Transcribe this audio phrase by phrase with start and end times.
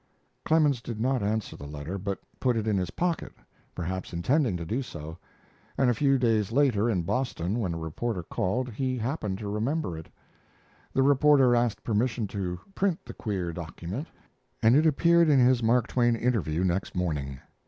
[0.43, 3.33] Clemens did not answer the letter, but put it in his pocket,
[3.75, 5.15] perhaps intending to do so,
[5.77, 9.95] and a few days later, in Boston, when a reporter called, he happened to remember
[9.95, 10.09] it.
[10.91, 14.07] The reporter asked permission to print the queer document,
[14.63, 17.39] and it appeared in his Mark Twain interview next morning.